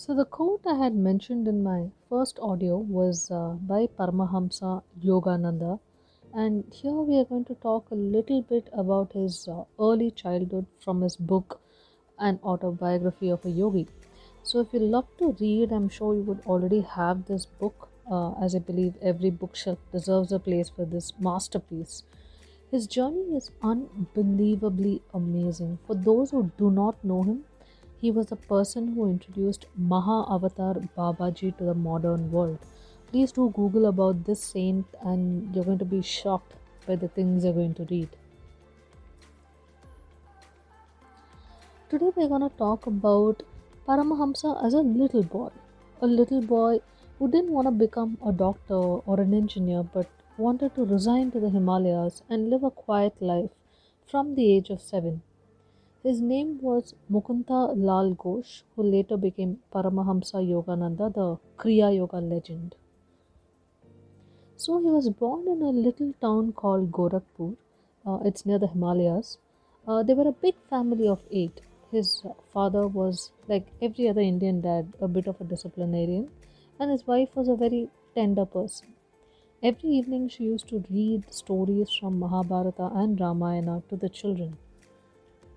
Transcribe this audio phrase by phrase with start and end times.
[0.00, 5.80] So, the quote I had mentioned in my first audio was uh, by Paramahamsa Yogananda,
[6.32, 10.66] and here we are going to talk a little bit about his uh, early childhood
[10.78, 11.60] from his book
[12.20, 13.88] An Autobiography of a Yogi.
[14.44, 18.34] So, if you love to read, I'm sure you would already have this book, uh,
[18.40, 22.04] as I believe every bookshelf deserves a place for this masterpiece.
[22.70, 25.80] His journey is unbelievably amazing.
[25.88, 27.44] For those who do not know him,
[28.00, 32.58] he was the person who introduced Maha Avatar Babaji to the modern world.
[33.10, 36.54] Please do Google about this saint, and you're going to be shocked
[36.86, 38.08] by the things you're going to read.
[41.90, 43.42] Today, we're going to talk about
[43.88, 45.48] Paramahamsa as a little boy.
[46.02, 46.80] A little boy
[47.18, 51.40] who didn't want to become a doctor or an engineer but wanted to resign to
[51.40, 53.50] the Himalayas and live a quiet life
[54.06, 55.22] from the age of seven.
[56.08, 62.76] His name was Mukunda Lal Ghosh, who later became Paramahamsa Yogananda, the Kriya Yoga legend.
[64.56, 67.56] So he was born in a little town called Gorakhpur.
[68.06, 69.36] Uh, it's near the Himalayas.
[69.86, 71.60] Uh, they were a big family of eight.
[71.92, 72.22] His
[72.54, 76.30] father was, like every other Indian dad, a bit of a disciplinarian,
[76.80, 78.94] and his wife was a very tender person.
[79.62, 84.56] Every evening, she used to read stories from Mahabharata and Ramayana to the children.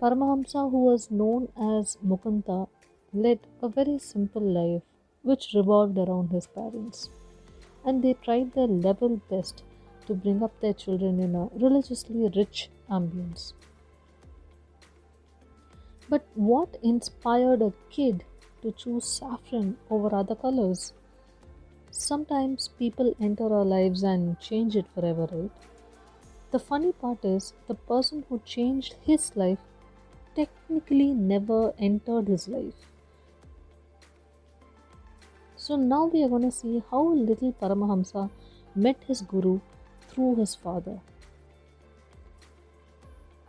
[0.00, 2.68] Paramahamsa, who was known as Mukunda,
[3.12, 4.82] led a very simple life
[5.22, 7.10] which revolved around his parents,
[7.84, 9.64] and they tried their level best
[10.06, 13.54] to bring up their children in a religiously rich ambience.
[16.08, 18.24] But what inspired a kid
[18.62, 20.92] to choose saffron over other colors?
[21.90, 25.50] Sometimes people enter our lives and change it forever, right?
[26.52, 29.58] The funny part is, the person who changed his life
[30.38, 32.80] technically never entered his life.
[35.56, 38.30] So now we are going to see how little Paramahamsa
[38.74, 39.60] met his guru
[40.08, 40.98] through his father.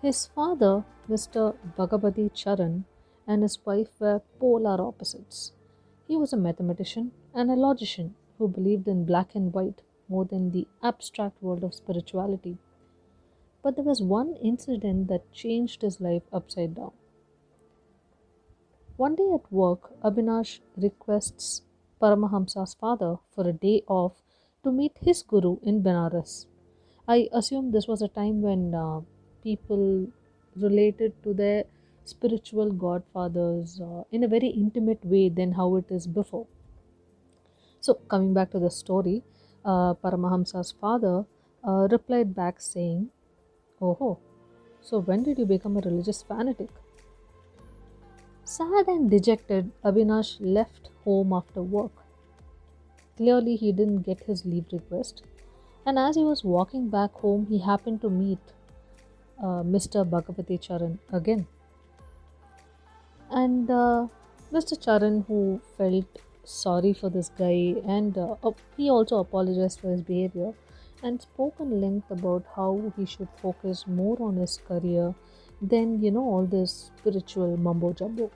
[0.02, 1.56] His father, Mr.
[1.78, 2.86] Bhagavati Charan,
[3.28, 5.52] and his wife were polar opposites.
[6.08, 10.52] He was a mathematician and a logician who believed in black and white more than
[10.52, 12.58] the abstract world of spirituality.
[13.62, 16.92] But there was one incident that changed his life upside down.
[18.98, 21.62] One day at work, Abhinash requests
[22.02, 24.22] Paramahamsa's father for a day off
[24.64, 26.46] to meet his guru in Benares.
[27.08, 29.02] I assume this was a time when uh,
[29.44, 30.08] people
[30.56, 31.64] related to their
[32.04, 36.48] spiritual godfathers uh, in a very intimate way than how it is before.
[37.80, 39.24] So, coming back to the story,
[39.64, 41.26] uh, Paramahamsa's father
[41.66, 43.10] uh, replied back saying,
[43.82, 44.20] Oh, ho,
[44.82, 46.70] so when did you become a religious fanatic?
[48.44, 51.92] Sad and dejected, Avinash left home after work.
[53.16, 55.24] Clearly, he didn't get his leave request,
[55.86, 58.40] and as he was walking back home, he happened to meet
[59.42, 60.04] uh, Mr.
[60.04, 61.48] Bhagavati Charan again.
[63.30, 64.08] And uh,
[64.52, 64.76] Mr.
[64.76, 68.36] Charan, who felt sorry for this guy and uh,
[68.76, 70.54] he also apologized for his behavior,
[71.04, 75.14] and spoke in length about how he should focus more on his career
[75.62, 78.32] than you know all this spiritual mumbo jumbo.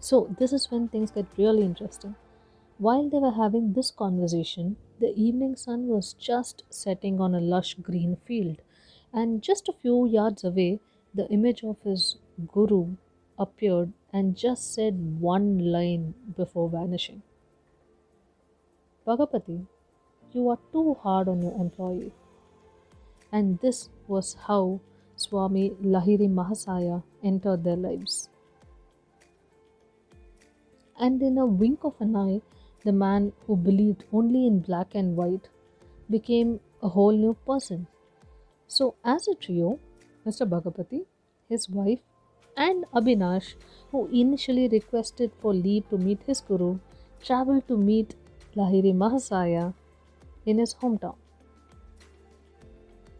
[0.00, 2.16] So, this is when things get really interesting.
[2.78, 7.74] While they were having this conversation, the evening sun was just setting on a lush
[7.74, 8.60] green field,
[9.12, 10.80] and just a few yards away,
[11.14, 12.16] the image of his
[12.48, 12.96] guru
[13.38, 17.22] appeared and just said one line before vanishing.
[19.06, 19.66] Bhagapati,
[20.32, 22.12] you are too hard on your employee.
[23.32, 24.80] And this was how
[25.16, 28.28] Swami Lahiri Mahasaya entered their lives.
[30.98, 32.42] And in a wink of an eye,
[32.84, 35.48] the man who believed only in black and white
[36.08, 37.88] became a whole new person.
[38.68, 39.80] So, as a trio,
[40.24, 40.48] Mr.
[40.48, 41.06] Bhagapati,
[41.48, 42.00] his wife,
[42.56, 43.54] and Abhinash,
[43.90, 46.78] who initially requested for leave to meet his guru,
[47.20, 48.14] traveled to meet
[48.54, 49.72] Lahiri Mahasaya
[50.44, 51.16] in his hometown.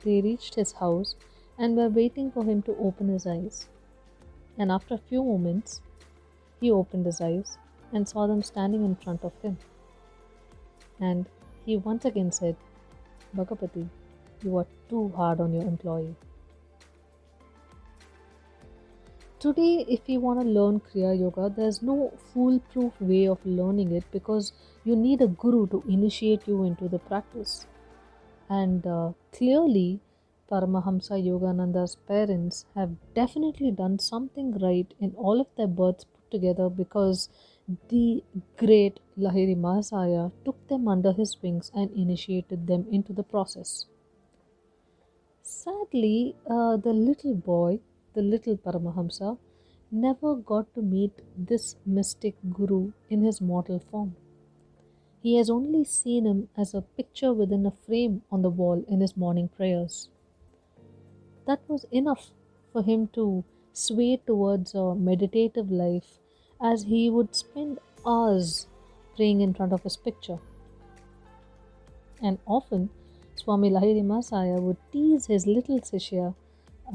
[0.04, 1.16] They reached his house
[1.56, 3.68] and were waiting for him to open his eyes.
[4.58, 5.80] And after a few moments,
[6.60, 7.56] he opened his eyes
[7.92, 9.56] and saw them standing in front of him.
[11.00, 11.26] And
[11.64, 12.56] he once again said,
[13.34, 13.88] Bhagapati,
[14.42, 16.14] you are too hard on your employee.
[19.42, 24.04] Today, if you want to learn Kriya Yoga, there's no foolproof way of learning it
[24.12, 24.52] because
[24.84, 27.66] you need a guru to initiate you into the practice.
[28.48, 29.98] And uh, clearly,
[30.48, 36.68] Paramahamsa Yogananda's parents have definitely done something right in all of their births put together
[36.70, 37.28] because
[37.88, 38.22] the
[38.56, 43.86] great Lahiri Mahasaya took them under his wings and initiated them into the process.
[45.42, 47.80] Sadly, uh, the little boy,
[48.14, 49.38] the little Paramahamsa,
[49.90, 54.16] never got to meet this mystic guru in his mortal form.
[55.22, 59.00] He has only seen him as a picture within a frame on the wall in
[59.00, 60.08] his morning prayers.
[61.46, 62.30] That was enough
[62.72, 66.18] for him to sway towards a meditative life
[66.60, 68.66] as he would spend hours
[69.16, 70.38] praying in front of his picture.
[72.20, 72.90] And often,
[73.34, 76.34] Swami Lahiri Mahasaya would tease his little Sishya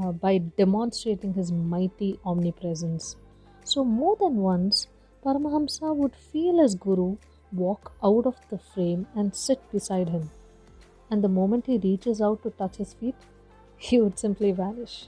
[0.02, 3.16] uh, by demonstrating his mighty omnipresence.
[3.64, 4.88] So, more than once,
[5.24, 7.18] Paramahamsa would feel his Guru
[7.52, 10.30] walk out of the frame and sit beside him.
[11.10, 13.16] And the moment he reaches out to touch his feet,
[13.78, 15.08] he would simply vanish.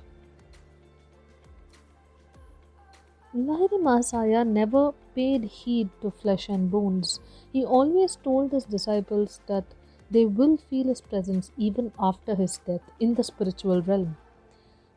[3.36, 7.20] Lahiri Mahasaya never paid heed to flesh and bones.
[7.54, 9.66] He always told his disciples that
[10.10, 14.18] they will feel his presence even after his death in the spiritual realm.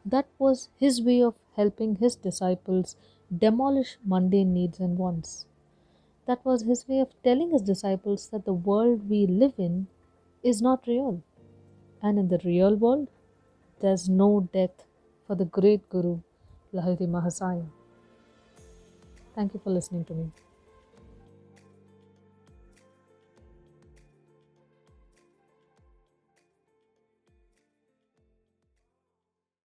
[0.05, 2.97] That was his way of helping his disciples
[3.37, 5.47] demolish mundane needs and wants.
[6.27, 9.89] That was his way of telling his disciples that the world we live in
[10.43, 11.23] is not real.
[12.03, 13.09] And in the real world,
[13.81, 14.85] there's no death
[15.27, 16.21] for the great Guru,
[16.75, 17.67] Lahiri Mahasaya.
[19.35, 20.31] Thank you for listening to me.